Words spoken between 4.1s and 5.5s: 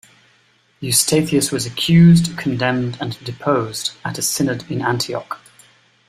a synod in Antioch.